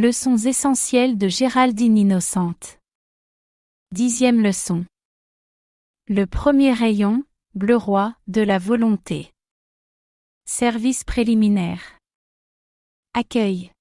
[0.00, 2.78] Leçons essentielles de Géraldine Innocente.
[3.92, 4.86] Dixième leçon.
[6.08, 7.22] Le premier rayon,
[7.54, 9.30] bleu roi, de la volonté.
[10.46, 11.98] Service préliminaire.
[13.12, 13.72] Accueil.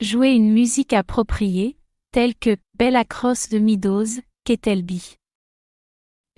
[0.00, 1.76] Jouer une musique appropriée,
[2.10, 5.16] telle que Bella Cross de Midos, Ketelby.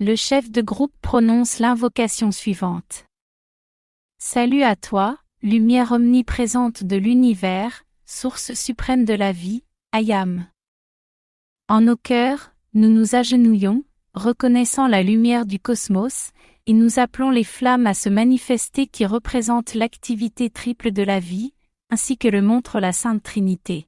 [0.01, 3.05] Le chef de groupe prononce l'invocation suivante.
[4.17, 10.47] Salut à toi, lumière omniprésente de l'univers, source suprême de la vie, Ayam.
[11.67, 16.31] En nos cœurs, nous nous agenouillons, reconnaissant la lumière du cosmos,
[16.67, 21.53] et nous appelons les flammes à se manifester qui représentent l'activité triple de la vie,
[21.89, 23.87] ainsi que le montre la Sainte Trinité.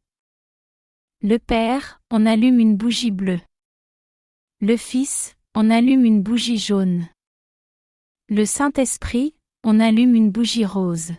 [1.21, 3.41] Le Père, on allume une bougie bleue.
[4.61, 7.07] Le Fils, on allume une bougie jaune.
[8.29, 11.13] Le Saint-Esprit, on allume une bougie rose.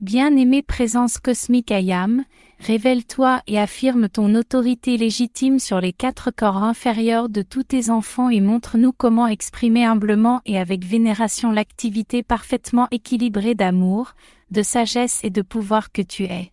[0.00, 2.26] Bien-aimée présence cosmique Ayam,
[2.58, 8.28] révèle-toi et affirme ton autorité légitime sur les quatre corps inférieurs de tous tes enfants
[8.28, 14.12] et montre-nous comment exprimer humblement et avec vénération l'activité parfaitement équilibrée d'amour,
[14.50, 16.52] de sagesse et de pouvoir que tu es.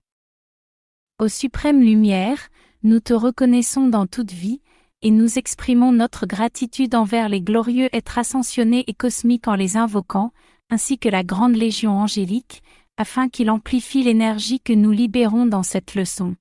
[1.19, 2.47] Ô suprême lumière,
[2.83, 4.61] nous te reconnaissons dans toute vie,
[5.01, 10.31] et nous exprimons notre gratitude envers les glorieux êtres ascensionnés et cosmiques en les invoquant,
[10.69, 12.63] ainsi que la grande légion angélique,
[12.97, 16.35] afin qu'il amplifie l'énergie que nous libérons dans cette leçon.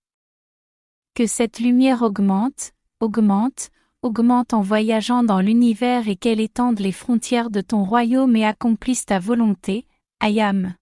[1.14, 3.70] Que cette lumière augmente, augmente,
[4.03, 9.06] augmente en voyageant dans l'univers et qu'elle étende les frontières de ton royaume et accomplisse
[9.06, 9.86] ta volonté,
[10.20, 10.75] Ayam.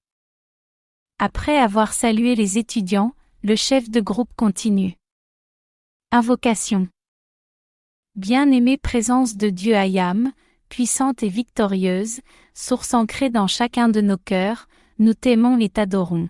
[1.18, 4.94] Après avoir salué les étudiants, le chef de groupe continue.
[6.12, 6.88] Invocation.
[8.16, 10.32] Bien-aimée présence de Dieu Ayam,
[10.68, 12.20] puissante et victorieuse,
[12.54, 14.66] source ancrée dans chacun de nos cœurs,
[15.00, 16.28] nous t'aimons et t'adorons.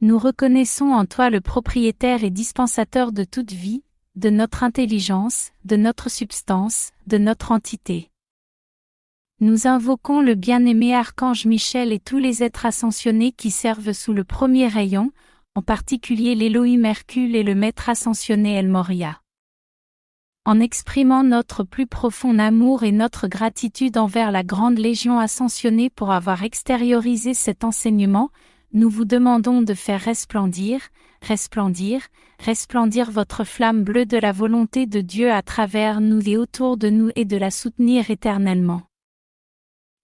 [0.00, 3.82] Nous reconnaissons en toi le propriétaire et dispensateur de toute vie,
[4.14, 8.08] de notre intelligence, de notre substance, de notre entité.
[9.40, 14.22] Nous invoquons le bien-aimé Archange Michel et tous les êtres ascensionnés qui servent sous le
[14.22, 15.10] premier rayon,
[15.56, 19.20] en particulier l'Élohim Hercule et le Maître ascensionné El Moria
[20.50, 26.10] en exprimant notre plus profond amour et notre gratitude envers la grande Légion ascensionnée pour
[26.10, 28.30] avoir extériorisé cet enseignement,
[28.72, 30.80] nous vous demandons de faire resplendir,
[31.22, 32.02] resplendir,
[32.40, 36.90] resplendir votre flamme bleue de la volonté de Dieu à travers nous et autour de
[36.90, 38.82] nous et de la soutenir éternellement.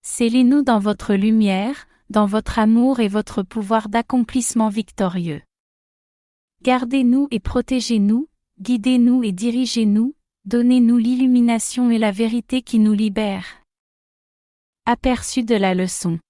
[0.02, 5.42] Scellez-nous dans votre lumière, dans votre amour et votre pouvoir d'accomplissement victorieux.
[6.62, 8.28] Gardez-nous et protégez-nous,
[8.60, 10.14] guidez-nous et dirigez-nous,
[10.46, 13.64] Donnez-nous l'illumination et la vérité qui nous libèrent.
[14.84, 16.20] Aperçu de la leçon.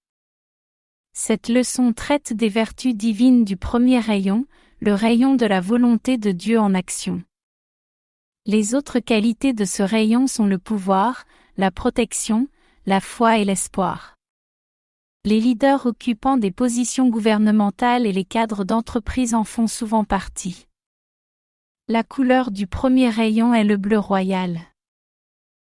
[1.13, 4.47] Cette leçon traite des vertus divines du premier rayon,
[4.79, 7.21] le rayon de la volonté de Dieu en action.
[8.47, 11.25] Les autres qualités de ce rayon sont le pouvoir,
[11.55, 12.47] la protection,
[12.87, 14.15] la foi et l'espoir.
[15.25, 20.65] Les leaders occupant des positions gouvernementales et les cadres d'entreprise en font souvent partie.
[21.89, 24.59] La couleur du premier rayon est le bleu royal.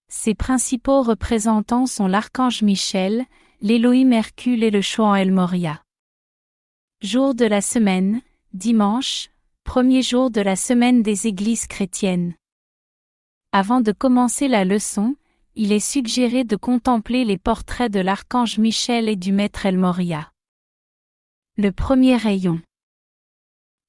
[0.09, 3.27] Ses principaux représentants sont l'archange Michel,
[3.61, 5.85] l'Élohim Hercule et le Chouan El Moria.
[7.01, 8.23] Jour de la semaine,
[8.55, 9.31] dimanche,
[9.63, 12.35] premier jour de la semaine des églises chrétiennes.
[13.53, 15.15] Avant de commencer la leçon,
[15.55, 20.33] il est suggéré de contempler les portraits de l'archange Michel et du maître El Moria.
[21.57, 22.61] Le premier rayon.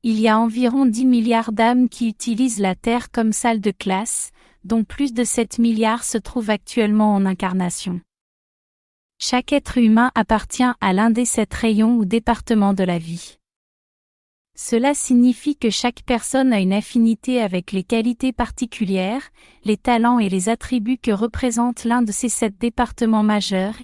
[0.03, 4.31] Il y a environ 10 milliards d'âmes qui utilisent la Terre comme salle de classe,
[4.63, 8.01] dont plus de 7 milliards se trouvent actuellement en incarnation.
[9.19, 13.37] Chaque être humain appartient à l'un des sept rayons ou départements de la vie.
[14.57, 19.29] Cela signifie que chaque personne a une affinité avec les qualités particulières,
[19.65, 23.77] les talents et les attributs que représente l'un de ces sept départements majeurs,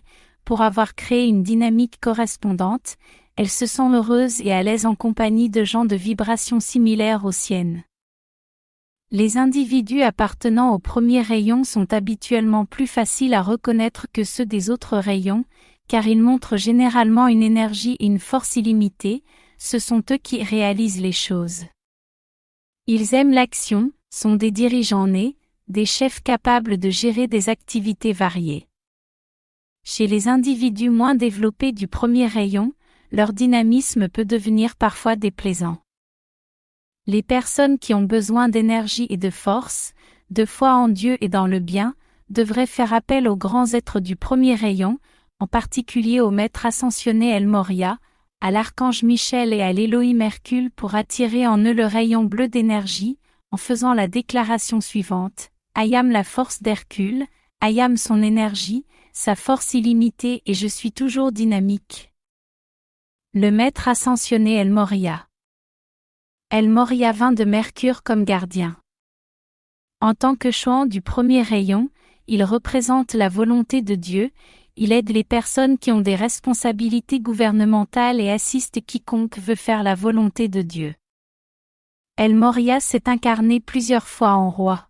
[0.46, 2.98] pour avoir créé une dynamique correspondante,
[3.38, 7.32] elle se sent heureuse et à l'aise en compagnie de gens de vibrations similaires aux
[7.32, 7.84] siennes.
[9.12, 14.70] Les individus appartenant au premier rayon sont habituellement plus faciles à reconnaître que ceux des
[14.72, 15.46] autres rayons,
[15.88, 19.24] car ils montrent généralement une énergie et une force illimitée,
[19.60, 21.64] ce sont eux qui réalisent les choses.
[22.88, 25.38] Ils aiment l'action, sont des dirigeants nés,
[25.68, 28.68] des chefs capables de gérer des activités variées.
[29.84, 32.74] Chez les individus moins développés du premier rayon,
[33.12, 35.78] leur dynamisme peut devenir parfois déplaisant.
[37.06, 39.94] Les personnes qui ont besoin d'énergie et de force,
[40.30, 41.96] de foi en Dieu et dans le bien,
[42.30, 45.00] devraient faire appel aux grands êtres du premier rayon,
[45.40, 48.00] en particulier au maître ascensionné El Moria,
[48.42, 53.18] à l'archange Michel et à l'Élohim Hercule pour attirer en eux le rayon bleu d'énergie,
[53.52, 55.50] en faisant la déclaration suivante.
[55.76, 57.26] Ayam la force d'Hercule,
[57.62, 62.12] Ayam son énergie, sa force illimitée et je suis toujours dynamique.
[63.40, 65.28] Le maître ascensionné El Moria.
[66.50, 68.76] El Moria vint de Mercure comme gardien.
[70.02, 71.92] En tant que chouan du premier rayon,
[72.26, 74.32] il représente la volonté de Dieu,
[74.76, 79.94] il aide les personnes qui ont des responsabilités gouvernementales et assiste quiconque veut faire la
[79.94, 80.96] volonté de Dieu.
[82.16, 84.90] El Moria s'est incarné plusieurs fois en roi.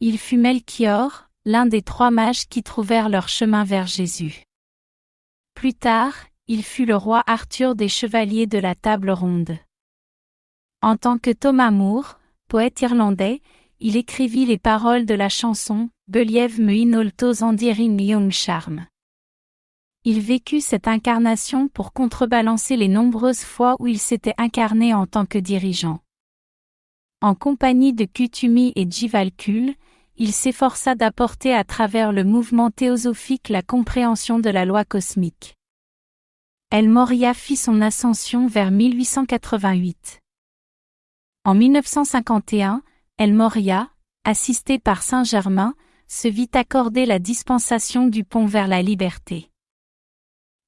[0.00, 4.44] Il fut Melchior, l'un des trois mages qui trouvèrent leur chemin vers Jésus.
[5.52, 6.14] Plus tard,
[6.50, 9.58] il fut le roi Arthur des chevaliers de la table ronde.
[10.80, 12.18] En tant que Thomas Moore,
[12.48, 13.42] poète irlandais,
[13.80, 18.86] il écrivit les paroles de la chanson Believ me inoltos andirin young charm.
[20.04, 25.26] Il vécut cette incarnation pour contrebalancer les nombreuses fois où il s'était incarné en tant
[25.26, 26.00] que dirigeant.
[27.20, 29.74] En compagnie de Kutumi et Jivalkul,
[30.16, 35.57] il s'efforça d'apporter à travers le mouvement théosophique la compréhension de la loi cosmique.
[36.70, 40.20] El Moria fit son ascension vers 1888.
[41.46, 42.82] En 1951,
[43.16, 43.88] El Moria,
[44.24, 45.74] assisté par Saint-Germain,
[46.08, 49.50] se vit accorder la dispensation du pont vers la liberté.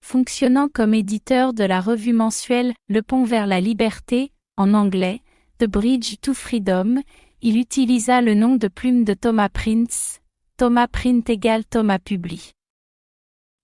[0.02, 5.20] Fonctionnant comme éditeur de la revue mensuelle Le pont vers la liberté, en anglais,
[5.58, 7.02] The Bridge to Freedom,
[7.42, 10.22] il utilisa le nom de plume de Thomas Prince,
[10.56, 12.54] Thomas Print égale Thomas Publi.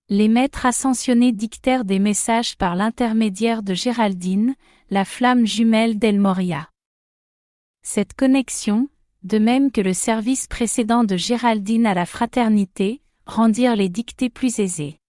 [0.09, 4.55] Les maîtres ascensionnés dictèrent des messages par l'intermédiaire de Géraldine,
[4.89, 6.71] la flamme jumelle d'El Moria.
[7.83, 8.89] Cette connexion,
[9.25, 14.61] de même que le service précédent de Géraldine à la fraternité, rendirent les dictées plus
[14.61, 15.01] aisées.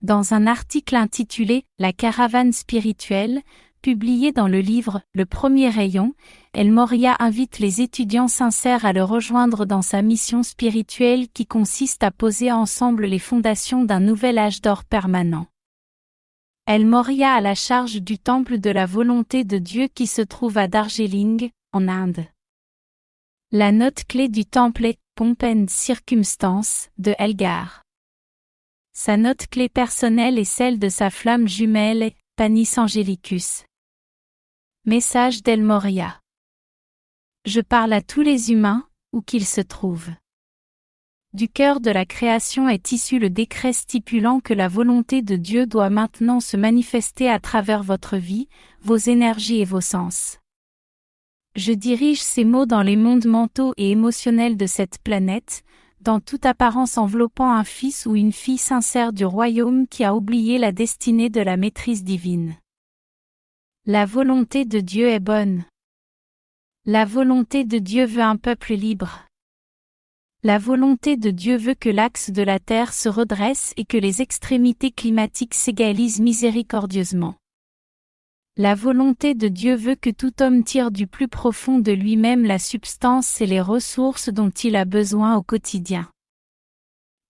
[0.00, 3.42] Dans un article intitulé La caravane spirituelle,
[3.84, 6.14] publié dans le livre Le premier rayon,
[6.54, 12.02] El Moria invite les étudiants sincères à le rejoindre dans sa mission spirituelle qui consiste
[12.02, 15.48] à poser ensemble les fondations d'un nouvel âge d'or permanent.
[16.64, 20.56] El Moria a la charge du temple de la volonté de Dieu qui se trouve
[20.56, 22.24] à Darjeeling, en Inde.
[23.52, 27.82] La note clé du temple est Pomp Circumstance de Elgar.
[28.94, 33.64] Sa note clé personnelle est celle de sa flamme jumelle Panis Angelicus.
[34.86, 36.20] Message d'El Moria.
[37.46, 40.10] Je parle à tous les humains, où qu'ils se trouvent.
[41.32, 45.64] Du cœur de la création est issu le décret stipulant que la volonté de Dieu
[45.64, 48.46] doit maintenant se manifester à travers votre vie,
[48.82, 50.38] vos énergies et vos sens.
[51.56, 55.62] Je dirige ces mots dans les mondes mentaux et émotionnels de cette planète,
[56.02, 60.58] dans toute apparence enveloppant un fils ou une fille sincère du royaume qui a oublié
[60.58, 62.58] la destinée de la maîtrise divine.
[63.86, 65.66] La volonté de Dieu est bonne.
[66.86, 69.26] La volonté de Dieu veut un peuple libre.
[70.42, 74.22] La volonté de Dieu veut que l'axe de la Terre se redresse et que les
[74.22, 77.34] extrémités climatiques s'égalisent miséricordieusement.
[78.56, 82.58] La volonté de Dieu veut que tout homme tire du plus profond de lui-même la
[82.58, 86.08] substance et les ressources dont il a besoin au quotidien.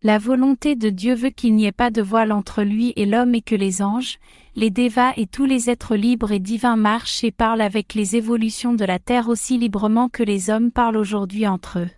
[0.04, 3.34] La volonté de Dieu veut qu'il n'y ait pas de voile entre lui et l'homme
[3.34, 4.18] et que les anges,
[4.54, 8.74] les dévas et tous les êtres libres et divins marchent et parlent avec les évolutions
[8.74, 11.90] de la terre aussi librement que les hommes parlent aujourd'hui entre eux.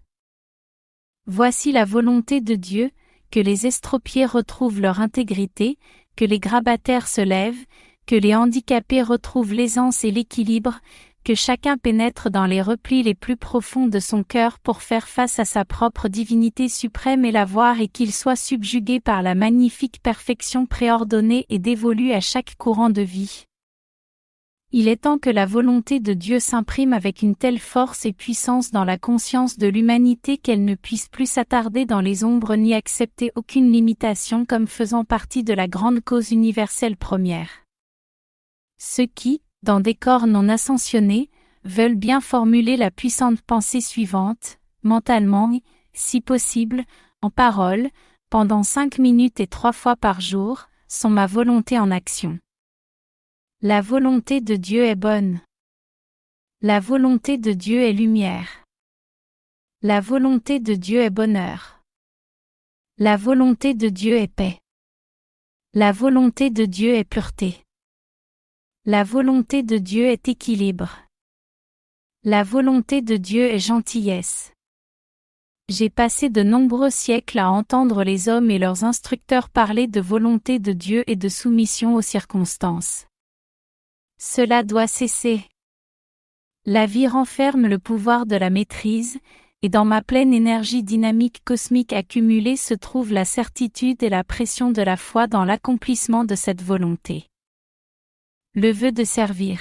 [1.27, 2.93] Voici la volonté de Dieu,
[3.33, 5.77] que les estropiés retrouvent leur intégrité,
[6.15, 7.67] que les grabataires se lèvent,
[8.07, 10.79] que les handicapés retrouvent l'aisance et l'équilibre,
[11.27, 15.41] que chacun pénètre dans les replis les plus profonds de son cœur pour faire face
[15.41, 20.01] à sa propre divinité suprême et la voir et qu'il soit subjugué par la magnifique
[20.05, 23.47] perfection préordonnée et dévolue à chaque courant de vie.
[24.71, 28.71] Il est temps que la volonté de Dieu s'imprime avec une telle force et puissance
[28.71, 33.33] dans la conscience de l'humanité qu'elle ne puisse plus s'attarder dans les ombres ni accepter
[33.35, 37.51] aucune limitation comme faisant partie de la grande cause universelle première.
[38.79, 41.29] Ceux qui, dans des corps non ascensionnés,
[41.65, 45.51] veulent bien formuler la puissante pensée suivante, mentalement,
[45.93, 46.85] si possible,
[47.21, 47.91] en parole,
[48.31, 52.39] pendant cinq minutes et trois fois par jour, sont ma volonté en action.
[53.61, 55.41] La volonté de Dieu est bonne.
[56.63, 58.65] La volonté de Dieu est lumière.
[59.83, 61.83] La volonté de Dieu est bonheur.
[62.99, 64.61] La volonté de Dieu est paix.
[65.75, 67.66] La volonté de Dieu est pureté.
[68.89, 71.01] La volonté de Dieu est équilibre.
[72.23, 74.53] La volonté de Dieu est gentillesse.
[75.69, 80.61] J'ai passé de nombreux siècles à entendre les hommes et leurs instructeurs parler de volonté
[80.61, 83.09] de Dieu et de soumission aux circonstances.
[84.21, 85.45] Cela doit cesser.
[86.65, 89.19] La vie renferme le pouvoir de la maîtrise,
[89.63, 94.71] et dans ma pleine énergie dynamique cosmique accumulée se trouve la certitude et la pression
[94.71, 97.27] de la foi dans l'accomplissement de cette volonté.
[98.59, 99.61] Le vœu de servir.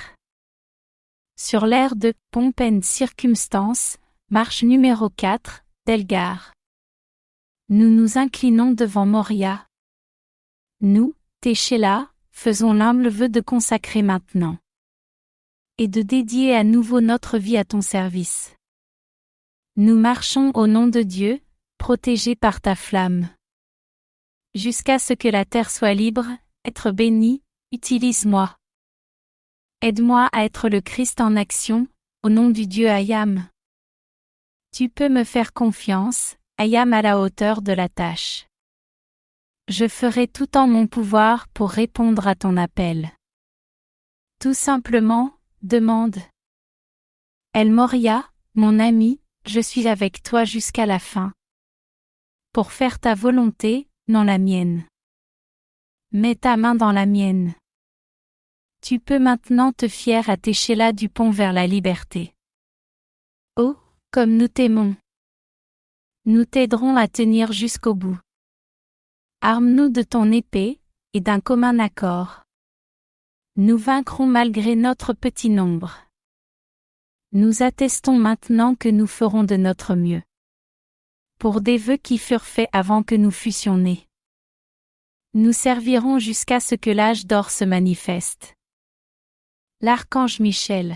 [1.37, 3.97] Sur l'air de Pompe and Circumstance,
[4.29, 6.53] marche numéro 4, Delgar.
[7.67, 9.67] Nous nous inclinons devant Moria.
[10.79, 14.57] Nous, Téchéla, faisons l'humble vœu de consacrer maintenant.
[15.77, 18.55] Et de dédier à nouveau notre vie à ton service.
[19.75, 21.41] Nous marchons au nom de Dieu,
[21.79, 23.27] protégés par ta flamme.
[24.53, 26.27] Jusqu'à ce que la terre soit libre,
[26.63, 27.41] être bénie,
[27.73, 28.55] utilise-moi.
[29.85, 31.87] Aide-moi à être le Christ en action,
[32.23, 33.47] au nom du Dieu Ayam.
[34.71, 38.47] Tu peux me faire confiance, Ayam à la hauteur de la tâche.
[39.67, 43.11] Je ferai tout en mon pouvoir pour répondre à ton appel.
[44.39, 46.17] Tout simplement, demande.
[47.53, 51.31] El Moria, mon ami, je suis avec toi jusqu'à la fin.
[52.53, 54.83] Pour faire ta volonté, non la mienne.
[56.11, 57.53] Mets ta main dans la mienne.
[58.85, 60.35] Tu peux maintenant te fier à
[60.75, 62.35] là du pont vers la liberté.
[63.55, 63.75] Oh,
[64.11, 64.95] comme nous t'aimons.
[66.25, 68.19] Nous t'aiderons à tenir jusqu'au bout.
[69.41, 70.79] Arme-nous de ton épée,
[71.13, 72.43] et d'un commun accord.
[73.55, 75.97] Nous vaincrons malgré notre petit nombre.
[77.31, 80.21] Nous attestons maintenant que nous ferons de notre mieux.
[81.39, 84.05] Pour des vœux qui furent faits avant que nous fussions nés.
[85.33, 88.54] Nous servirons jusqu'à ce que l'âge d'or se manifeste.
[89.85, 90.95] L'archange Michel.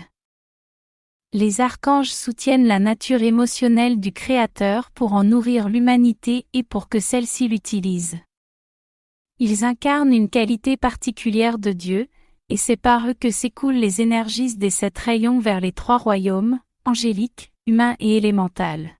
[1.32, 6.98] Les archanges soutiennent la nature émotionnelle du Créateur pour en nourrir l'humanité et pour que
[6.98, 8.18] celle-ci l'utilise.
[9.38, 12.08] Ils incarnent une qualité particulière de Dieu,
[12.48, 16.58] et c'est par eux que s'écoulent les énergies des sept rayons vers les trois royaumes,
[16.84, 18.98] angéliques, humains et élémental.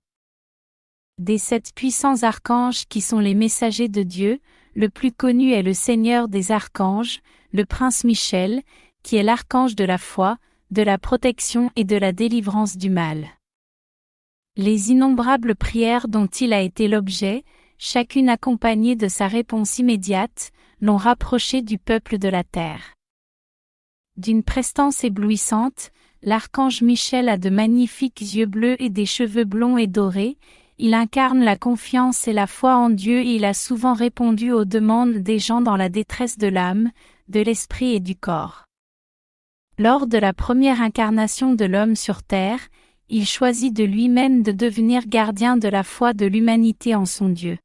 [1.17, 4.39] Des sept puissants archanges qui sont les messagers de Dieu,
[4.73, 7.19] le plus connu est le Seigneur des archanges,
[7.51, 8.61] le prince Michel,
[9.03, 10.37] qui est l'archange de la foi,
[10.71, 13.27] de la protection et de la délivrance du mal.
[14.55, 17.43] Les innombrables prières dont il a été l'objet,
[17.77, 22.93] chacune accompagnée de sa réponse immédiate, l'ont rapproché du peuple de la terre.
[24.17, 25.91] D'une prestance éblouissante,
[26.21, 30.37] l'archange Michel a de magnifiques yeux bleus et des cheveux blonds et dorés,
[30.77, 34.65] il incarne la confiance et la foi en Dieu et il a souvent répondu aux
[34.65, 36.91] demandes des gens dans la détresse de l'âme,
[37.27, 38.65] de l'esprit et du corps.
[39.81, 42.59] Lors de la première incarnation de l'homme sur terre,
[43.09, 47.57] il choisit de lui-même de devenir gardien de la foi de l'humanité en son Dieu.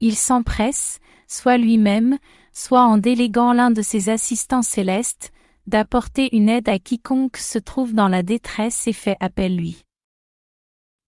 [0.00, 0.98] Il s'empresse,
[1.28, 2.18] soit lui-même,
[2.52, 5.30] soit en déléguant l'un de ses assistants célestes,
[5.68, 9.84] d'apporter une aide à quiconque se trouve dans la détresse et fait appel lui.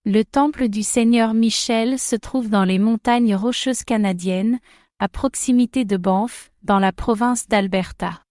[0.05, 4.61] Le temple du Seigneur Michel se trouve dans les montagnes rocheuses canadiennes,
[5.01, 8.23] à proximité de Banff, dans la province d'Alberta.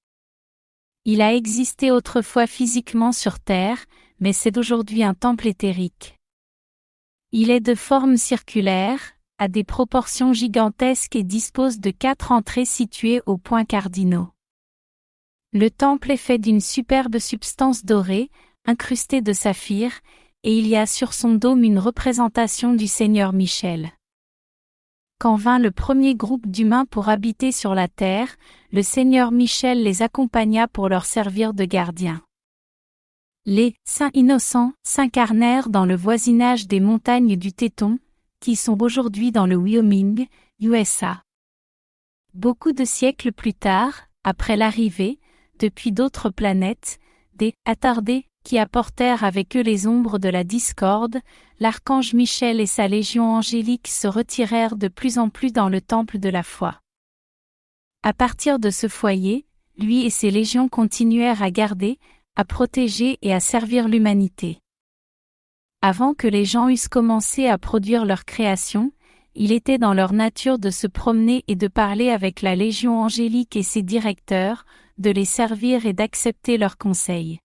[1.10, 3.86] Il a existé autrefois physiquement sur Terre,
[4.20, 6.18] mais c'est aujourd'hui un temple éthérique.
[7.32, 9.00] Il est de forme circulaire,
[9.38, 14.28] a des proportions gigantesques et dispose de quatre entrées situées aux points cardinaux.
[15.54, 18.30] Le temple est fait d'une superbe substance dorée,
[18.66, 19.94] incrustée de saphir,
[20.44, 23.97] et il y a sur son dôme une représentation du Seigneur Michel.
[25.20, 28.36] Quand vint le premier groupe d'humains pour habiter sur la terre,
[28.72, 32.22] le Seigneur Michel les accompagna pour leur servir de gardiens.
[33.46, 37.98] Les saints innocents s'incarnèrent dans le voisinage des montagnes du Téton,
[38.40, 40.28] qui sont aujourd'hui dans le Wyoming,
[40.60, 41.24] USA.
[42.36, 45.20] Beaucoup de siècles plus tard, après l'arrivée,
[45.58, 47.00] depuis d'autres planètes,
[47.34, 51.18] des attardés qui apportèrent avec eux les ombres de la discorde,
[51.60, 56.18] l'archange Michel et sa légion angélique se retirèrent de plus en plus dans le temple
[56.18, 56.80] de la foi.
[58.04, 59.46] À partir de ce foyer,
[59.78, 62.00] lui et ses légions continuèrent à garder,
[62.38, 64.60] à protéger et à servir l'humanité.
[65.82, 68.94] Avant que les gens eussent commencé à produire leur création,
[69.36, 73.58] il était dans leur nature de se promener et de parler avec la Légion angélique
[73.58, 74.66] et ses directeurs,
[74.98, 77.40] de les servir et d'accepter leurs conseils.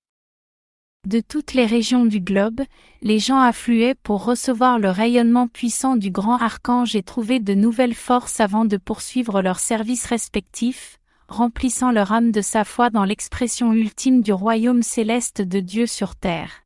[1.07, 2.61] De toutes les régions du globe,
[3.01, 7.97] les gens affluaient pour recevoir le rayonnement puissant du grand archange et trouver de nouvelles
[7.97, 13.73] forces avant de poursuivre leurs services respectifs, remplissant leur âme de sa foi dans l'expression
[13.73, 16.63] ultime du royaume céleste de Dieu sur terre.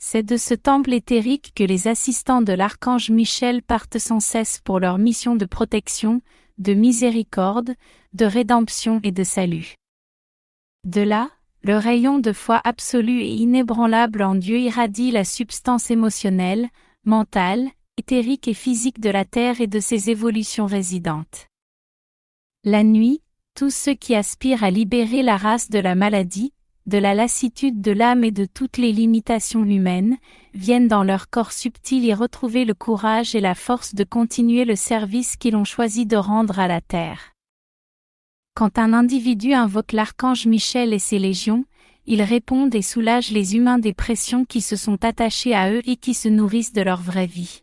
[0.00, 4.78] C'est de ce temple éthérique que les assistants de l'archange Michel partent sans cesse pour
[4.78, 6.22] leur mission de protection,
[6.58, 7.74] de miséricorde,
[8.12, 9.74] de rédemption et de salut.
[10.84, 11.30] De là,
[11.62, 16.68] le rayon de foi absolue et inébranlable en Dieu irradie la substance émotionnelle,
[17.04, 21.48] mentale, éthérique et physique de la Terre et de ses évolutions résidentes.
[22.64, 23.22] La nuit,
[23.54, 26.52] tous ceux qui aspirent à libérer la race de la maladie,
[26.86, 30.16] de la lassitude de l'âme et de toutes les limitations humaines,
[30.54, 34.76] viennent dans leur corps subtil y retrouver le courage et la force de continuer le
[34.76, 37.32] service qu'ils ont choisi de rendre à la terre.
[38.58, 41.64] Quand un individu invoque l'archange Michel et ses légions,
[42.06, 45.94] ils répondent et soulagent les humains des pressions qui se sont attachées à eux et
[45.94, 47.62] qui se nourrissent de leur vraie vie.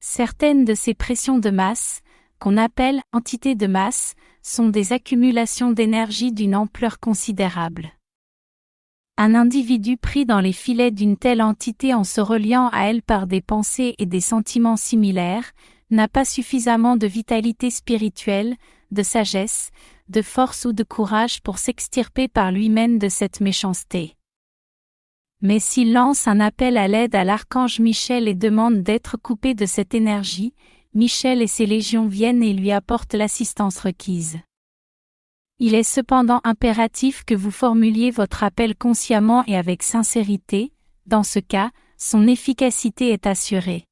[0.00, 2.00] Certaines de ces pressions de masse,
[2.40, 7.92] qu'on appelle entités de masse, sont des accumulations d'énergie d'une ampleur considérable.
[9.16, 13.28] Un individu pris dans les filets d'une telle entité en se reliant à elle par
[13.28, 15.52] des pensées et des sentiments similaires,
[15.90, 18.56] n'a pas suffisamment de vitalité spirituelle,
[18.90, 19.70] de sagesse,
[20.08, 24.14] de force ou de courage pour s'extirper par lui-même de cette méchanceté.
[25.40, 29.66] Mais s'il lance un appel à l'aide à l'archange Michel et demande d'être coupé de
[29.66, 30.54] cette énergie,
[30.94, 34.38] Michel et ses légions viennent et lui apportent l'assistance requise.
[35.60, 40.72] Il est cependant impératif que vous formuliez votre appel consciemment et avec sincérité,
[41.06, 43.87] dans ce cas, son efficacité est assurée.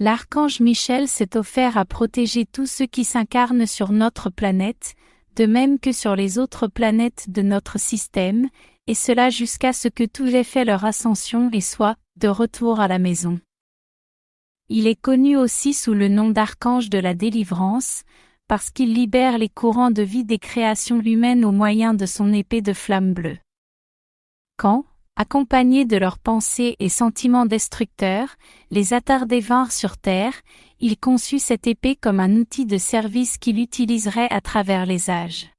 [0.00, 4.94] L'archange Michel s'est offert à protéger tous ceux qui s'incarnent sur notre planète,
[5.36, 8.48] de même que sur les autres planètes de notre système,
[8.88, 12.88] et cela jusqu'à ce que tous aient fait leur ascension et soient, de retour à
[12.88, 13.38] la maison.
[14.68, 18.02] Il est connu aussi sous le nom d'archange de la délivrance,
[18.48, 22.62] parce qu'il libère les courants de vie des créations humaines au moyen de son épée
[22.62, 23.38] de flamme bleue.
[24.56, 24.84] Quand,
[25.16, 28.36] accompagnés de leurs pensées et sentiments destructeurs,
[28.70, 30.34] les attardés vinrent sur terre,
[30.80, 35.50] il conçut cette épée comme un outil de service qu'il utiliserait à travers les âges.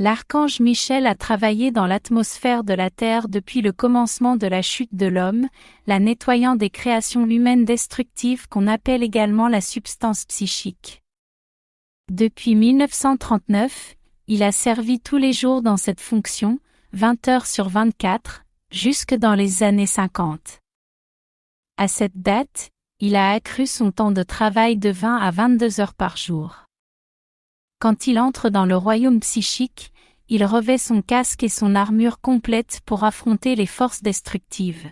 [0.00, 4.94] L'archange Michel a travaillé dans l'atmosphère de la Terre depuis le commencement de la chute
[4.94, 5.48] de l'homme,
[5.88, 11.02] la nettoyant des créations humaines destructives qu'on appelle également la substance psychique.
[12.12, 13.96] Depuis 1939,
[14.28, 16.60] il a servi tous les jours dans cette fonction,
[16.94, 20.60] 20 heures sur 24, jusque dans les années 50.
[21.76, 25.92] À cette date, il a accru son temps de travail de 20 à 22 heures
[25.92, 26.64] par jour.
[27.78, 29.92] Quand il entre dans le royaume psychique,
[30.30, 34.90] il revêt son casque et son armure complète pour affronter les forces destructives.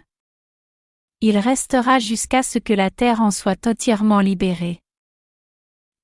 [1.22, 4.80] Il restera jusqu'à ce que la Terre en soit entièrement libérée.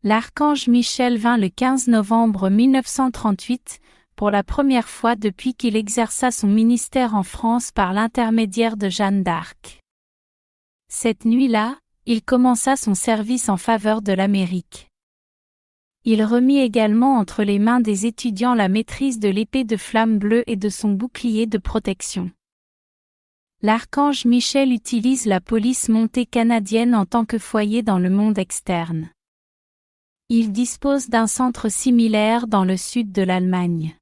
[0.04, 3.78] L'archange Michel vint le 15 novembre 1938,
[4.30, 9.80] la première fois depuis qu'il exerça son ministère en France par l'intermédiaire de Jeanne d'Arc.
[10.88, 14.88] Cette nuit-là, il commença son service en faveur de l'Amérique.
[16.04, 20.42] Il remit également entre les mains des étudiants la maîtrise de l'épée de flamme bleue
[20.48, 22.30] et de son bouclier de protection.
[23.62, 29.10] L'archange Michel utilise la police montée canadienne en tant que foyer dans le monde externe.
[30.28, 33.96] Il dispose d'un centre similaire dans le sud de l'Allemagne.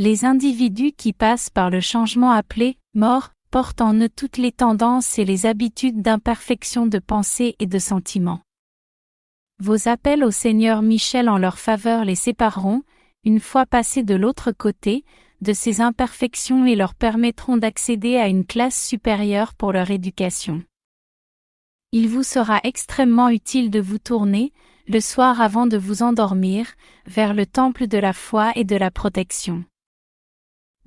[0.00, 5.18] Les individus qui passent par le changement appelé mort portent en eux toutes les tendances
[5.18, 8.38] et les habitudes d'imperfection de pensée et de sentiment.
[9.58, 12.84] Vos appels au Seigneur Michel en leur faveur les sépareront,
[13.24, 15.04] une fois passés de l'autre côté,
[15.40, 20.62] de ces imperfections et leur permettront d'accéder à une classe supérieure pour leur éducation.
[21.90, 24.52] Il vous sera extrêmement utile de vous tourner,
[24.86, 26.68] le soir avant de vous endormir,
[27.04, 29.64] vers le temple de la foi et de la protection.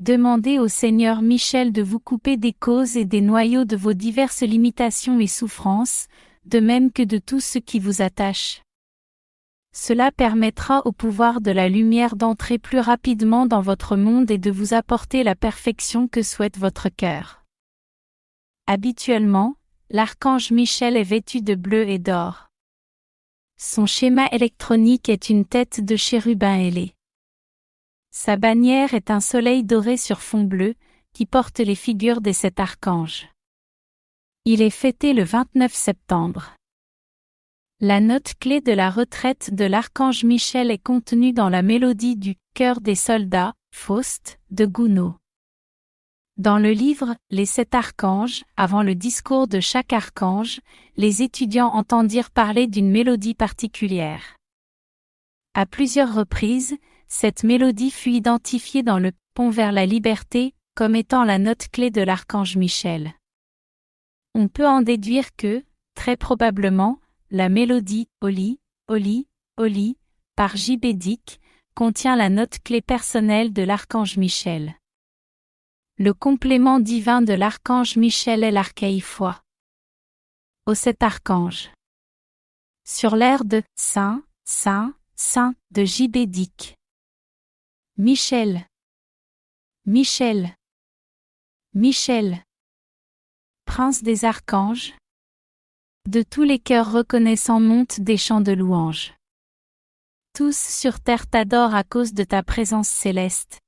[0.01, 4.41] Demandez au Seigneur Michel de vous couper des causes et des noyaux de vos diverses
[4.41, 6.07] limitations et souffrances,
[6.45, 8.63] de même que de tout ce qui vous attache.
[9.75, 14.49] Cela permettra au pouvoir de la lumière d'entrer plus rapidement dans votre monde et de
[14.49, 17.43] vous apporter la perfection que souhaite votre cœur.
[18.65, 19.53] Habituellement,
[19.91, 22.47] l'archange Michel est vêtu de bleu et d'or.
[23.55, 26.95] Son schéma électronique est une tête de chérubin ailé.
[28.13, 30.75] Sa bannière est un soleil doré sur fond bleu,
[31.13, 33.29] qui porte les figures des sept archanges.
[34.43, 36.53] Il est fêté le 29 septembre.
[37.79, 42.35] La note clé de la retraite de l'archange Michel est contenue dans la mélodie du
[42.53, 45.13] Cœur des soldats, Faust, de Gounod.
[46.35, 50.59] Dans le livre Les sept archanges, avant le discours de chaque archange,
[50.97, 54.35] les étudiants entendirent parler d'une mélodie particulière.
[55.53, 56.77] À plusieurs reprises,
[57.11, 61.91] cette mélodie fut identifiée dans le Pont vers la liberté comme étant la note clé
[61.91, 63.13] de l'archange Michel.
[64.33, 69.97] On peut en déduire que, très probablement, la mélodie Oli, Oli, Oli,
[70.37, 70.79] par J.
[71.75, 74.77] contient la note clé personnelle de l'archange Michel.
[75.97, 79.43] Le complément divin de l'archange Michel est l'archaïfoie.
[80.65, 81.71] Au cet archange.
[82.85, 86.09] Sur l'air de Saint, Saint, Saint de J.
[87.97, 88.65] Michel.
[89.85, 90.55] Michel.
[91.73, 92.41] Michel.
[93.65, 94.93] Prince des archanges.
[96.07, 99.13] De tous les cœurs reconnaissants montent des chants de louanges.
[100.33, 103.59] Tous sur terre t'adorent à cause de ta présence céleste.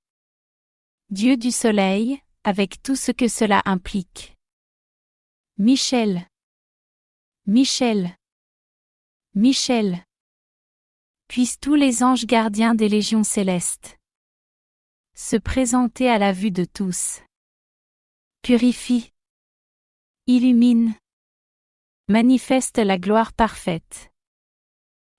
[1.09, 4.37] Dieu du soleil, avec tout ce que cela implique.
[5.57, 6.25] Michel.
[7.45, 8.15] Michel.
[9.35, 10.01] Michel.
[11.27, 13.99] Puissent tous les anges gardiens des légions célestes
[15.15, 17.21] se présenter à la vue de tous.
[18.41, 19.11] Purifie.
[20.25, 20.95] Illumine.
[22.07, 24.11] Manifeste la gloire parfaite.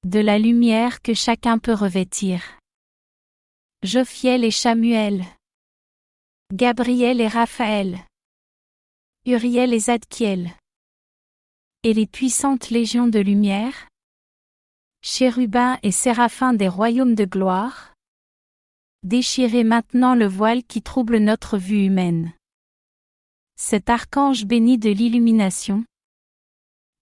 [0.05, 2.59] De la lumière que chacun peut revêtir.
[3.83, 5.25] Jophiel et Chamuel.
[6.53, 7.99] Gabriel et Raphaël.
[9.27, 10.51] Uriel et Zadkiel.
[11.85, 13.89] Et les puissantes légions de lumière.
[15.03, 17.94] Chérubins et séraphins des royaumes de gloire.
[19.05, 22.33] Déchirez maintenant le voile qui trouble notre vue humaine.
[23.55, 25.85] Cet archange béni de l'illumination.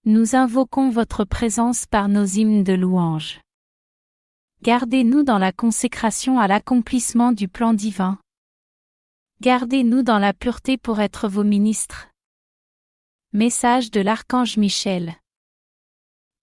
[0.04, 3.40] Nous invoquons votre présence par nos hymnes de louange.
[4.62, 8.18] Gardez-nous dans la consécration à l'accomplissement du plan divin.
[9.40, 12.08] Gardez-nous dans la pureté pour être vos ministres.
[13.32, 15.14] Message de l'archange Michel.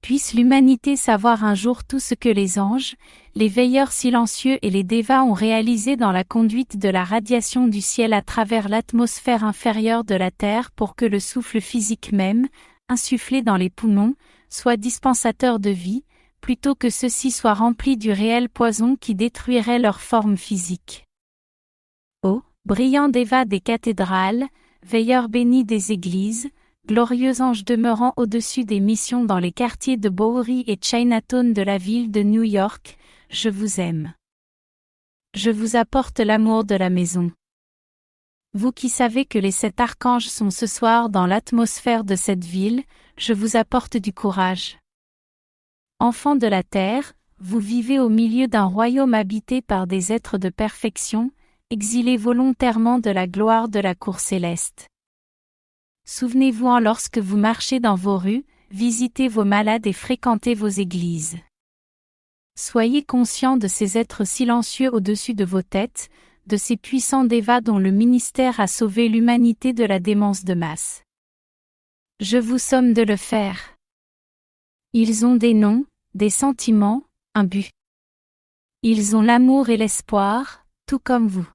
[0.02, 2.96] Puisse l'humanité savoir un jour tout ce que les anges,
[3.36, 7.82] les veilleurs silencieux et les dévas ont réalisé dans la conduite de la radiation du
[7.82, 12.48] ciel à travers l'atmosphère inférieure de la Terre pour que le souffle physique même,
[12.90, 14.16] insufflé dans les poumons,
[14.50, 16.04] soit dispensateur de vie,
[16.42, 21.06] plutôt que ceux-ci soient remplis du réel poison qui détruirait leur forme physique.
[22.24, 24.48] Ô, brillant déva des cathédrales,
[24.86, 26.50] veilleur béni des églises,
[26.88, 31.78] glorieux ange demeurant au-dessus des missions dans les quartiers de Bowery et Chinatown de la
[31.78, 32.98] ville de New York,
[33.30, 34.14] je vous aime.
[35.36, 37.32] Je vous apporte l'amour de la maison.
[38.54, 42.84] Vous qui savez que les sept archanges sont ce soir dans l'atmosphère de cette ville,
[43.18, 44.80] je vous apporte du courage.
[46.00, 50.50] Enfants de la terre, vous vivez au milieu d'un royaume habité par des êtres de
[50.50, 51.32] perfection,
[51.70, 54.88] exilés volontairement de la gloire de la cour céleste.
[56.08, 61.38] Souvenez-vous-en lorsque vous marchez dans vos rues, visitez vos malades et fréquentez vos églises.
[62.62, 66.10] Soyez conscients de ces êtres silencieux au-dessus de vos têtes,
[66.46, 71.04] de ces puissants dévas dont le ministère a sauvé l'humanité de la démence de masse.
[72.20, 73.78] Je vous somme de le faire.
[74.92, 77.72] Ils ont des noms, des sentiments, un but.
[78.84, 81.48] Ils ont l'amour et l'espoir, tout comme vous.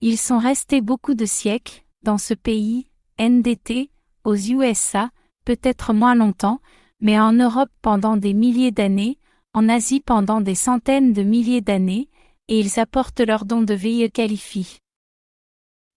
[0.00, 2.86] Ils sont restés beaucoup de siècles, dans ce pays,
[3.20, 3.90] NDT,
[4.24, 5.10] aux USA,
[5.44, 6.62] peut-être moins longtemps,
[7.00, 9.18] mais en Europe pendant des milliers d'années,
[9.54, 12.08] en Asie pendant des centaines de milliers d'années,
[12.48, 14.78] et ils apportent leur don de veille qualifie.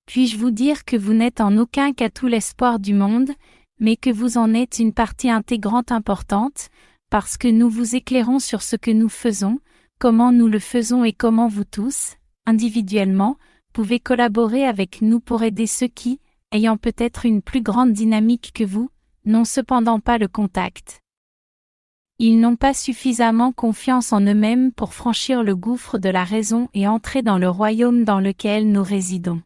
[0.05, 3.31] Puis-je vous dire que vous n'êtes en aucun cas tout l'espoir du monde,
[3.79, 6.69] mais que vous en êtes une partie intégrante importante,
[7.09, 9.59] parce que nous vous éclairons sur ce que nous faisons,
[9.99, 12.15] comment nous le faisons et comment vous tous,
[12.45, 13.37] individuellement,
[13.73, 16.19] pouvez collaborer avec nous pour aider ceux qui,
[16.51, 18.89] ayant peut-être une plus grande dynamique que vous,
[19.25, 21.01] n'ont cependant pas le contact.
[22.17, 26.87] Ils n'ont pas suffisamment confiance en eux-mêmes pour franchir le gouffre de la raison et
[26.87, 29.41] entrer dans le royaume dans lequel nous résidons.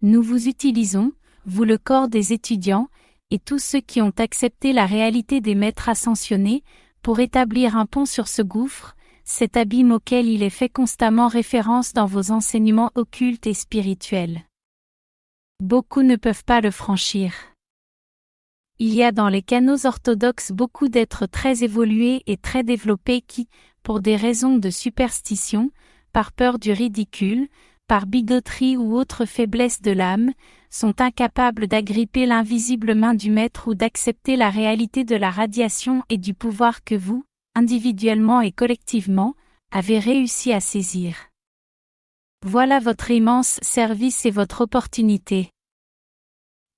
[0.00, 1.12] Nous vous utilisons,
[1.46, 2.88] vous le corps des étudiants,
[3.32, 6.62] et tous ceux qui ont accepté la réalité des maîtres ascensionnés,
[7.02, 11.92] pour établir un pont sur ce gouffre, cet abîme auquel il est fait constamment référence
[11.92, 14.42] dans vos enseignements occultes et spirituels.
[15.60, 17.49] Beaucoup ne peuvent pas le franchir.
[18.82, 23.46] Il y a dans les canaux orthodoxes beaucoup d'êtres très évolués et très développés qui,
[23.82, 25.70] pour des raisons de superstition,
[26.14, 27.48] par peur du ridicule,
[27.86, 30.32] par bigoterie ou autre faiblesse de l'âme,
[30.70, 36.16] sont incapables d'agripper l'invisible main du Maître ou d'accepter la réalité de la radiation et
[36.16, 37.22] du pouvoir que vous,
[37.54, 39.34] individuellement et collectivement,
[39.70, 41.28] avez réussi à saisir.
[42.46, 45.50] Voilà votre immense service et votre opportunité.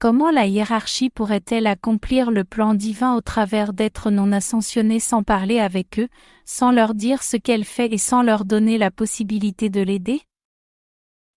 [0.02, 5.60] Comment la hiérarchie pourrait-elle accomplir le plan divin au travers d'êtres non ascensionnés sans parler
[5.60, 6.08] avec eux,
[6.44, 10.20] sans leur dire ce qu'elle fait et sans leur donner la possibilité de l'aider?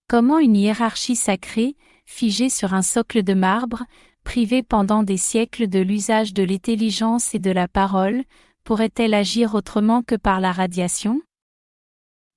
[0.07, 1.75] Comment une hiérarchie sacrée,
[2.07, 3.83] figée sur un socle de marbre,
[4.23, 8.23] privée pendant des siècles de l'usage de l'intelligence et de la parole,
[8.63, 11.21] pourrait-elle agir autrement que par la radiation?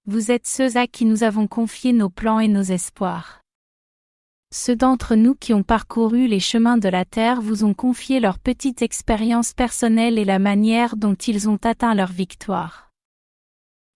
[0.04, 3.40] Vous êtes ceux à qui nous avons confié nos plans et nos espoirs.
[4.50, 8.38] Ceux d'entre nous qui ont parcouru les chemins de la Terre vous ont confié leur
[8.38, 12.90] petite expérience personnelle et la manière dont ils ont atteint leur victoire.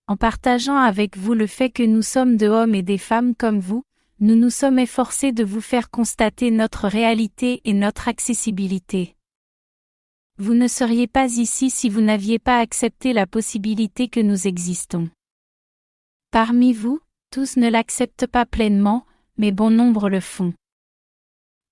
[0.08, 3.60] En partageant avec vous le fait que nous sommes de hommes et des femmes comme
[3.60, 3.84] vous,
[4.20, 9.16] nous nous sommes efforcés de vous faire constater notre réalité et notre accessibilité.
[10.38, 15.08] Vous ne seriez pas ici si vous n'aviez pas accepté la possibilité que nous existons.
[16.30, 19.06] Parmi vous, tous ne l'acceptent pas pleinement,
[19.38, 20.52] mais bon nombre le font.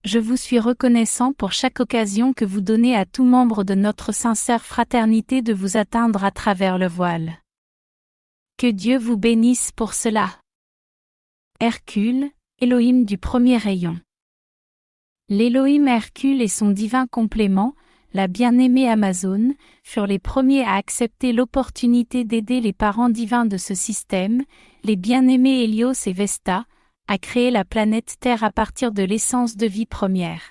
[0.04, 4.12] Je vous suis reconnaissant pour chaque occasion que vous donnez à tout membre de notre
[4.12, 7.38] sincère fraternité de vous atteindre à travers le voile.
[8.56, 10.38] Que Dieu vous bénisse pour cela.
[11.60, 12.30] Hercule,
[12.62, 13.98] Elohim du premier rayon.
[15.28, 17.74] L'Elohim Hercule et son divin complément,
[18.14, 23.74] la bien-aimée Amazon, furent les premiers à accepter l'opportunité d'aider les parents divins de ce
[23.74, 24.42] système,
[24.82, 26.64] les bien-aimés Hélios et Vesta,
[27.10, 30.42] à créer la planète Terre à partir de l'essence de vie première.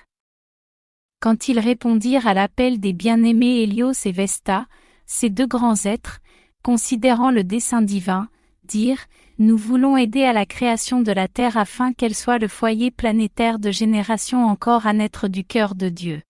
[1.21, 4.67] Quand ils répondirent à l'appel des bien-aimés Hélios et Vesta,
[5.05, 6.19] ces deux grands êtres,
[6.61, 8.27] considérant le dessein divin,
[8.65, 9.05] dirent
[9.37, 13.57] Nous voulons aider à la création de la Terre afin qu'elle soit le foyer planétaire
[13.57, 16.21] de générations encore à naître du cœur de Dieu.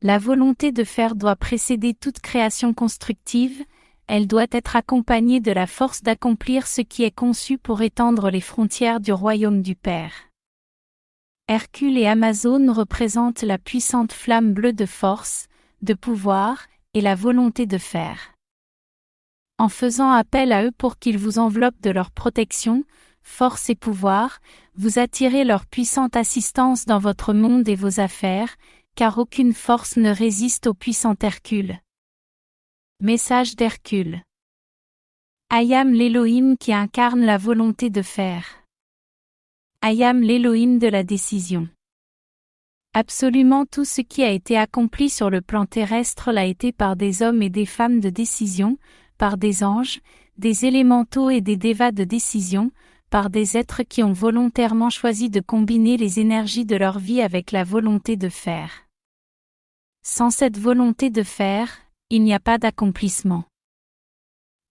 [0.00, 3.64] La volonté de faire doit précéder toute création constructive,
[4.06, 8.40] elle doit être accompagnée de la force d'accomplir ce qui est conçu pour étendre les
[8.40, 10.12] frontières du royaume du Père.
[11.48, 15.48] Hercule et Amazon représentent la puissante flamme bleue de force,
[15.82, 18.34] de pouvoir, et la volonté de faire.
[19.58, 22.84] En faisant appel à eux pour qu'ils vous enveloppent de leur protection,
[23.22, 24.40] force et pouvoir,
[24.74, 28.56] vous attirez leur puissante assistance dans votre monde et vos affaires,
[28.94, 31.78] car aucune force ne résiste au puissant Hercule.
[33.04, 34.22] Message d'Hercule.
[35.50, 38.44] Ayam l'Elohim qui incarne la volonté de faire.
[39.80, 41.68] Ayam l'Elohim de la décision.
[42.94, 47.22] Absolument tout ce qui a été accompli sur le plan terrestre l'a été par des
[47.22, 48.78] hommes et des femmes de décision,
[49.18, 49.98] par des anges,
[50.38, 52.70] des élémentaux et des dévas de décision,
[53.10, 57.50] par des êtres qui ont volontairement choisi de combiner les énergies de leur vie avec
[57.50, 58.86] la volonté de faire.
[60.04, 61.68] Sans cette volonté de faire,
[62.12, 63.44] il n'y a pas d'accomplissement.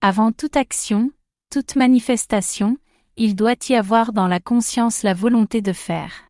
[0.00, 1.10] Avant toute action,
[1.50, 2.78] toute manifestation,
[3.16, 6.28] il doit y avoir dans la conscience la volonté de faire.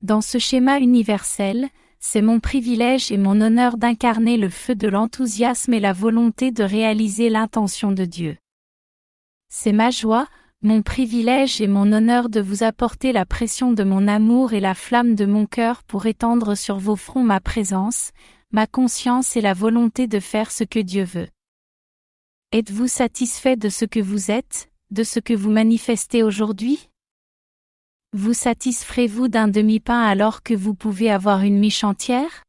[0.00, 5.74] Dans ce schéma universel, c'est mon privilège et mon honneur d'incarner le feu de l'enthousiasme
[5.74, 8.36] et la volonté de réaliser l'intention de Dieu.
[9.48, 10.28] C'est ma joie,
[10.62, 14.76] mon privilège et mon honneur de vous apporter la pression de mon amour et la
[14.76, 18.12] flamme de mon cœur pour étendre sur vos fronts ma présence,
[18.50, 21.28] ma conscience et la volonté de faire ce que Dieu veut.
[22.52, 26.88] Êtes-vous satisfait de ce que vous êtes, de ce que vous manifestez aujourd'hui?
[28.14, 32.44] Vous satisferez-vous d'un demi-pain alors que vous pouvez avoir une miche entière?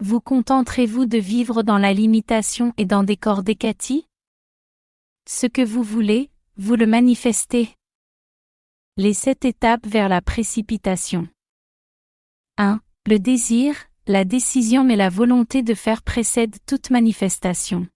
[0.00, 4.06] Vous contenterez-vous de vivre dans la limitation et dans des corps décatis?
[5.28, 7.74] Ce que vous voulez, vous le manifestez.
[8.96, 11.28] Les sept étapes vers la précipitation.
[12.56, 12.80] 1.
[13.06, 17.86] Le désir, la décision mais la volonté de faire précède toute manifestation.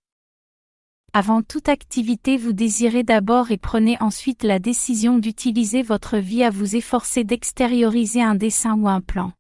[1.14, 6.50] Avant toute activité vous désirez d'abord et prenez ensuite la décision d'utiliser votre vie à
[6.50, 9.32] vous efforcer d'extérioriser un dessin ou un plan.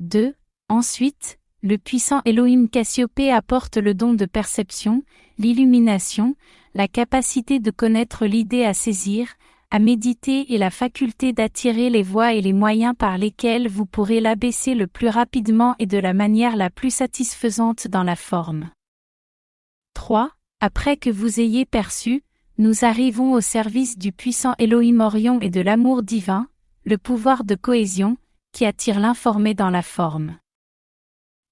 [0.00, 0.34] 2.
[0.68, 5.04] Ensuite, le puissant Elohim Cassiopée apporte le don de perception,
[5.38, 6.34] l'illumination,
[6.74, 9.28] la capacité de connaître l'idée à saisir,
[9.70, 14.20] à méditer et la faculté d'attirer les voies et les moyens par lesquels vous pourrez
[14.20, 18.70] l'abaisser le plus rapidement et de la manière la plus satisfaisante dans la forme.
[19.94, 20.30] 3.
[20.60, 22.22] Après que vous ayez perçu,
[22.56, 26.46] nous arrivons au service du puissant Elohim Orion et de l'amour divin,
[26.84, 28.16] le pouvoir de cohésion,
[28.52, 30.36] qui attire l'informé dans la forme.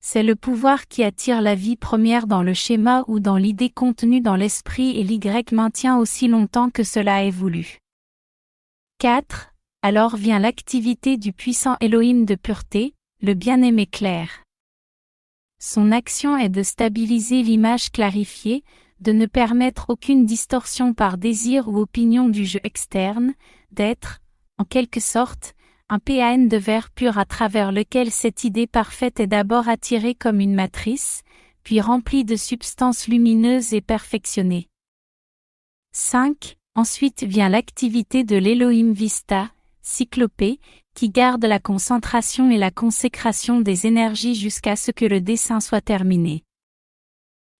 [0.00, 4.20] C'est le pouvoir qui attire la vie première dans le schéma ou dans l'idée contenue
[4.20, 5.20] dans l'esprit et l'Y
[5.52, 7.81] maintient aussi longtemps que cela est voulu.
[9.02, 9.52] 4.
[9.82, 14.44] Alors vient l'activité du puissant Elohim de pureté, le bien-aimé clair.
[15.60, 18.62] Son action est de stabiliser l'image clarifiée,
[19.00, 23.34] de ne permettre aucune distorsion par désir ou opinion du jeu externe,
[23.72, 24.20] d'être,
[24.56, 25.54] en quelque sorte,
[25.88, 30.38] un PAN de verre pur à travers lequel cette idée parfaite est d'abord attirée comme
[30.38, 31.22] une matrice,
[31.64, 34.68] puis remplie de substances lumineuses et perfectionnées.
[35.90, 36.56] 5.
[36.74, 40.58] Ensuite vient l'activité de l'Elohim Vista, cyclopée,
[40.94, 45.82] qui garde la concentration et la consécration des énergies jusqu'à ce que le dessin soit
[45.82, 46.44] terminé.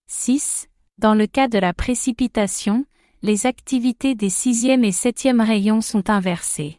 [0.06, 0.66] 6.
[0.96, 2.86] Dans le cas de la précipitation,
[3.20, 6.78] les activités des sixième et septième rayons sont inversées.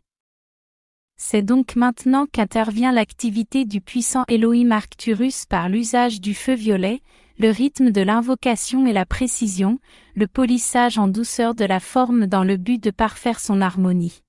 [1.18, 7.02] C'est donc maintenant qu'intervient l'activité du puissant Elohim Arcturus par l'usage du feu violet,
[7.38, 9.80] le rythme de l'invocation et la précision,
[10.16, 14.22] le polissage en douceur de la forme dans le but de parfaire son harmonie.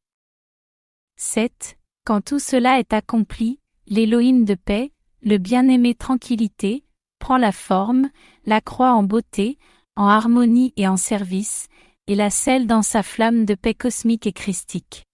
[1.17, 1.77] 7.
[2.05, 6.85] Quand tout cela est accompli, l'Élohim de paix, le bien-aimé tranquillité,
[7.19, 8.11] prend la forme,
[8.47, 9.59] la croix en beauté,
[9.97, 11.69] en harmonie et en service,
[12.07, 15.05] et la scelle dans sa flamme de paix cosmique et christique.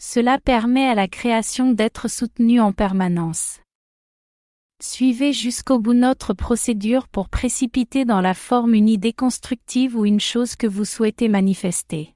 [0.00, 3.60] Cela permet à la création d'être soutenue en permanence.
[4.80, 10.20] Suivez jusqu'au bout notre procédure pour précipiter dans la forme une idée constructive ou une
[10.20, 12.14] chose que vous souhaitez manifester.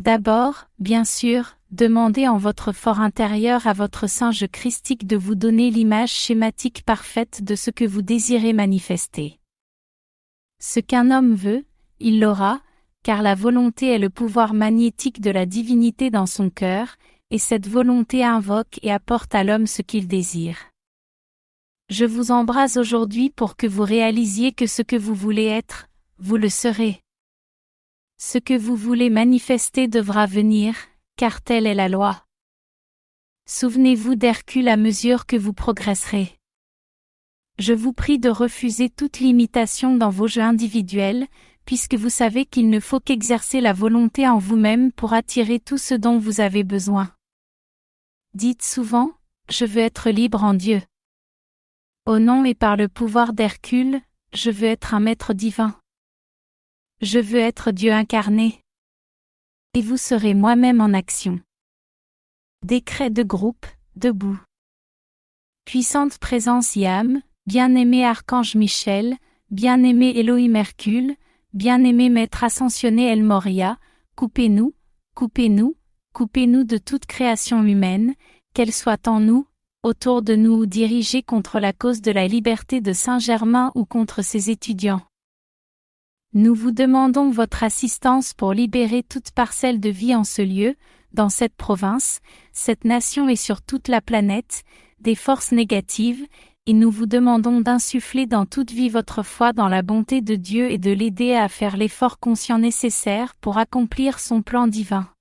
[0.00, 5.70] D'abord, bien sûr, demandez en votre fort intérieur à votre singe christique de vous donner
[5.70, 9.38] l'image schématique parfaite de ce que vous désirez manifester.
[10.62, 11.66] Ce qu'un homme veut,
[12.00, 12.62] il l'aura,
[13.02, 16.96] car la volonté est le pouvoir magnétique de la divinité dans son cœur,
[17.30, 20.56] et cette volonté invoque et apporte à l'homme ce qu'il désire.
[21.90, 26.36] Je vous embrasse aujourd'hui pour que vous réalisiez que ce que vous voulez être, vous
[26.36, 27.00] le serez.
[28.18, 30.74] Ce que vous voulez manifester devra venir,
[31.16, 32.24] car telle est la loi.
[33.46, 36.38] Souvenez-vous d'Hercule à mesure que vous progresserez.
[37.58, 41.26] Je vous prie de refuser toute limitation dans vos jeux individuels,
[41.66, 45.94] puisque vous savez qu'il ne faut qu'exercer la volonté en vous-même pour attirer tout ce
[45.94, 47.12] dont vous avez besoin.
[48.32, 49.12] Dites souvent,
[49.50, 50.80] je veux être libre en Dieu.
[52.06, 53.98] Au nom et par le pouvoir d'Hercule,
[54.34, 55.74] je veux être un maître divin.
[57.00, 58.60] Je veux être Dieu incarné.
[59.72, 61.40] Et vous serez moi-même en action.
[62.62, 63.64] Décret de groupe,
[63.96, 64.38] debout.
[65.64, 69.16] Puissante présence Yam, bien-aimé Archange Michel,
[69.50, 71.16] bien-aimé Elohim Hercule,
[71.54, 73.78] bien-aimé Maître ascensionné El Moria,
[74.14, 74.74] coupez-nous,
[75.14, 75.74] coupez-nous,
[76.12, 78.14] coupez-nous de toute création humaine,
[78.52, 79.46] qu'elle soit en nous,
[79.84, 84.22] autour de nous ou dirigés contre la cause de la liberté de Saint-Germain ou contre
[84.22, 85.02] ses étudiants.
[86.32, 90.74] Nous vous demandons votre assistance pour libérer toute parcelle de vie en ce lieu,
[91.12, 92.20] dans cette province,
[92.52, 94.64] cette nation et sur toute la planète,
[95.00, 96.26] des forces négatives,
[96.66, 100.70] et nous vous demandons d'insuffler dans toute vie votre foi dans la bonté de Dieu
[100.70, 105.13] et de l'aider à faire l'effort conscient nécessaire pour accomplir son plan divin.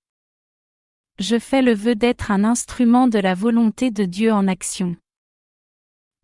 [1.24, 4.98] Je fais le vœu d'être un instrument de la volonté de Dieu en action.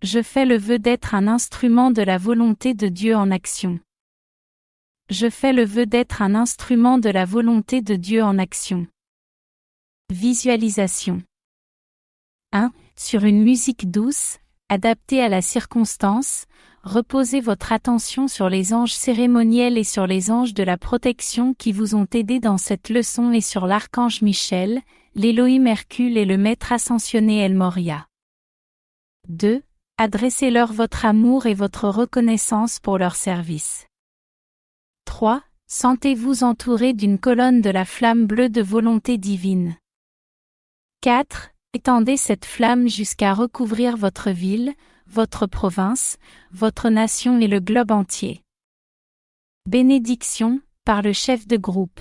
[0.01, 3.79] Je fais le vœu d'être un instrument de la volonté de Dieu en action.
[5.09, 8.87] Je fais le vœu d'être un instrument de la volonté de Dieu en action.
[10.11, 11.23] Visualisation
[12.51, 12.73] 1.
[12.97, 16.45] Sur une musique douce, adaptée à la circonstance,
[16.83, 21.71] reposez votre attention sur les anges cérémoniels et sur les anges de la protection qui
[21.71, 24.81] vous ont aidé dans cette leçon et sur l'archange Michel,
[25.15, 28.07] l'Élohim Hercule et le maître ascensionné El Moria.
[29.27, 29.61] 2.
[29.97, 33.87] Adressez-leur votre amour et votre reconnaissance pour leur service.
[35.05, 35.43] 3.
[35.67, 39.75] Sentez-vous entouré d'une colonne de la flamme bleue de volonté divine.
[41.01, 41.51] 4.
[41.73, 44.73] Étendez cette flamme jusqu'à recouvrir votre ville,
[45.11, 46.17] votre province,
[46.51, 48.41] votre nation et le globe entier.
[49.67, 51.99] Bénédiction, par le chef de groupe.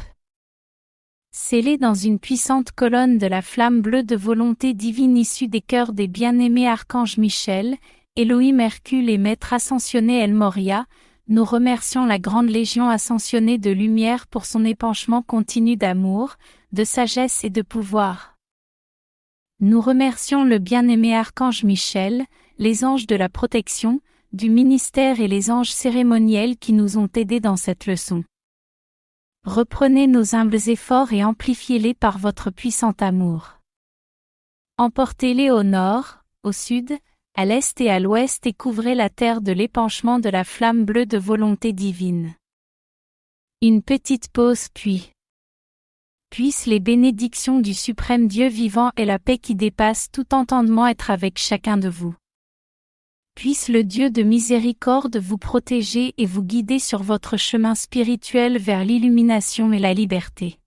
[1.31, 5.93] Scellé dans une puissante colonne de la flamme bleue de volonté divine issue des cœurs
[5.93, 7.77] des bien-aimés archanges Michel,
[8.17, 10.87] Elohim Hercule et Maître ascensionné El Moria,
[11.29, 16.37] nous remercions la grande Légion ascensionnée de lumière pour son épanchement continu d'amour,
[16.73, 18.37] de sagesse et de pouvoir.
[19.61, 22.25] Nous remercions le bien-aimé archange Michel,
[22.59, 24.01] les anges de la protection,
[24.33, 28.25] du ministère et les anges cérémoniels qui nous ont aidés dans cette leçon.
[29.45, 33.61] Reprenez nos humbles efforts et amplifiez-les par votre puissant amour.
[34.77, 36.99] Emportez-les au nord, au sud,
[37.35, 41.07] à l'est et à l'ouest et couvrez la terre de l'épanchement de la flamme bleue
[41.07, 42.35] de volonté divine.
[43.63, 45.13] Une petite pause puis.
[46.31, 51.11] Puissent les bénédictions du suprême Dieu vivant et la paix qui dépasse tout entendement être
[51.11, 52.15] avec chacun de vous.
[53.39, 58.85] Puisse le Dieu de miséricorde vous protéger et vous guider sur votre chemin spirituel vers
[58.85, 60.59] l'illumination et la liberté.